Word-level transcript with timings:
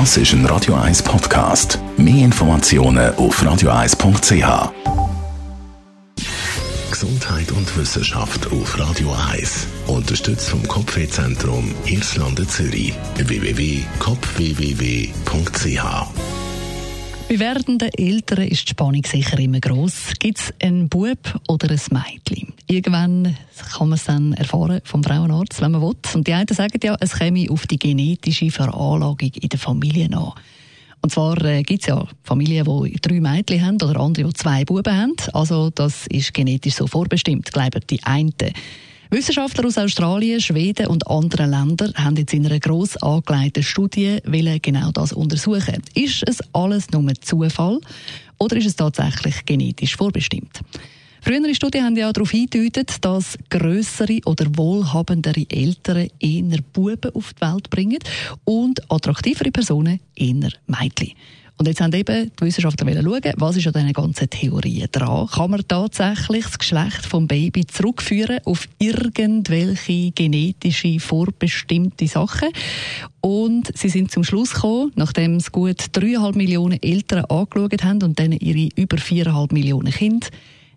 Das 0.00 0.16
ist 0.16 0.32
ein 0.32 0.44
Radio 0.46 0.74
1 0.74 1.04
Podcast. 1.04 1.78
Mehr 1.96 2.24
Informationen 2.24 3.14
auf 3.14 3.40
radio1.ch. 3.40 4.72
Gesundheit 6.90 7.52
und 7.52 7.76
Wissenschaft 7.76 8.50
auf 8.50 8.76
Radio 8.76 9.14
1. 9.30 9.68
Unterstützt 9.86 10.48
vom 10.48 10.66
Kopfwehzentrum 10.66 11.72
Irlande 11.84 12.44
Zürich. 12.48 12.92
www.kopfwww.ch 13.18 13.84
bei 17.26 17.38
werdenden 17.38 17.88
Eltern 17.94 18.46
ist 18.48 18.68
die 18.68 18.70
Spannung 18.70 19.02
sicher 19.04 19.38
immer 19.38 19.60
gross. 19.60 20.12
Gibt 20.18 20.38
es 20.38 20.54
einen 20.60 20.88
Bub 20.88 21.40
oder 21.48 21.70
ein 21.70 21.80
Mädchen? 21.90 22.53
Irgendwann 22.66 23.36
kann 23.76 23.88
man 23.88 23.96
es 23.96 24.04
dann 24.04 24.32
erfahren 24.32 24.80
vom 24.84 25.04
Frauenarzt, 25.04 25.60
wenn 25.60 25.72
man 25.72 25.82
will. 25.82 25.96
Und 26.14 26.26
die 26.26 26.32
einen 26.32 26.48
sagen 26.48 26.80
ja, 26.82 26.96
es 27.00 27.18
käme 27.18 27.50
auf 27.50 27.66
die 27.66 27.78
genetische 27.78 28.50
Veranlagung 28.50 29.18
in 29.20 29.48
der 29.48 29.58
Familie 29.58 30.06
an. 30.16 30.32
Und 31.02 31.10
zwar 31.10 31.42
äh, 31.44 31.62
gibt 31.62 31.82
es 31.82 31.88
ja 31.88 32.06
Familien, 32.22 32.64
die 32.64 32.96
drei 33.00 33.20
Mädchen 33.20 33.60
haben 33.60 33.82
oder 33.82 34.00
andere, 34.00 34.26
die 34.26 34.32
zwei 34.32 34.64
Buben 34.64 34.96
haben. 34.96 35.14
Also 35.34 35.68
das 35.68 36.06
ist 36.06 36.32
genetisch 36.32 36.76
so 36.76 36.86
vorbestimmt, 36.86 37.52
glauben 37.52 37.82
die 37.90 38.02
einen. 38.04 38.32
Wissenschaftler 39.10 39.66
aus 39.66 39.76
Australien, 39.76 40.40
Schweden 40.40 40.86
und 40.86 41.06
anderen 41.06 41.50
Ländern 41.50 41.92
haben 41.94 42.16
jetzt 42.16 42.32
in 42.32 42.46
einer 42.46 42.58
gross 42.58 42.96
angelegten 42.96 43.62
Studie 43.62 44.18
genau 44.62 44.90
das 44.92 45.12
untersuchen. 45.12 45.82
Ist 45.94 46.26
es 46.26 46.38
alles 46.54 46.90
nur 46.90 47.12
Zufall 47.20 47.80
oder 48.38 48.56
ist 48.56 48.66
es 48.66 48.76
tatsächlich 48.76 49.44
genetisch 49.44 49.96
vorbestimmt? 49.96 50.62
Frühere 51.24 51.54
Studien 51.54 51.84
haben 51.84 51.96
ja 51.96 52.12
darauf 52.12 52.32
hingedeutet, 52.32 53.02
dass 53.02 53.38
grössere 53.48 54.20
oder 54.26 54.44
wohlhabendere 54.58 55.46
Eltern 55.48 56.10
eher 56.20 56.58
Buben 56.74 57.14
auf 57.14 57.32
die 57.32 57.40
Welt 57.40 57.70
bringen 57.70 57.98
und 58.44 58.82
attraktivere 58.92 59.50
Personen 59.50 60.00
eher 60.14 60.50
Mädchen. 60.66 61.14
Und 61.56 61.66
jetzt 61.66 61.80
haben 61.80 61.94
eben 61.94 62.30
die 62.38 62.44
Wissenschaftler 62.44 62.92
schauen, 63.02 63.32
was 63.38 63.56
ist 63.56 63.66
an 63.66 63.72
diesen 63.72 63.92
ganzen 63.94 64.28
Theorien 64.28 64.88
dran. 64.92 65.26
Kann 65.28 65.50
man 65.50 65.66
tatsächlich 65.66 66.44
das 66.44 66.58
Geschlecht 66.58 67.06
vom 67.06 67.26
Baby 67.26 67.66
zurückführen 67.66 68.40
auf 68.44 68.68
irgendwelche 68.78 70.10
genetische, 70.10 71.00
vorbestimmte 71.00 72.06
Sachen? 72.06 72.50
Und 73.22 73.74
sie 73.74 73.88
sind 73.88 74.10
zum 74.10 74.24
Schluss 74.24 74.52
gekommen, 74.52 74.92
nachdem 74.94 75.36
es 75.36 75.50
gut 75.50 75.86
dreieinhalb 75.92 76.36
Millionen 76.36 76.82
Eltern 76.82 77.24
angeschaut 77.24 77.82
haben 77.82 78.02
und 78.02 78.18
dann 78.18 78.32
ihre 78.32 78.68
über 78.76 78.98
viereinhalb 78.98 79.52
Millionen 79.52 79.90
Kinder, 79.90 80.28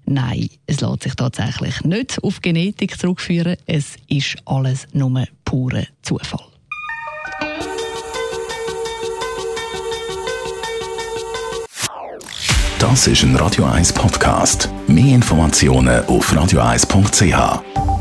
Nein, 0.10 0.50
es 0.66 0.80
lässt 0.80 1.04
sich 1.04 1.16
tatsächlich 1.16 1.82
nicht 1.82 2.24
auf 2.24 2.42
Genetik 2.42 2.98
zurückführen. 2.98 3.58
Es 3.66 3.98
ist 4.08 4.38
alles 4.46 4.88
nur 4.94 5.26
purer 5.44 5.84
Zufall. 6.02 6.46
Das 12.80 13.08
ist 13.08 13.24
ein 13.24 13.36
Radio 13.36 13.66
1 13.66 13.92
Podcast. 13.92 14.70
Mehr 14.88 15.16
Informationen 15.16 16.06
auf 16.06 16.32
radio1.ch. 16.32 17.97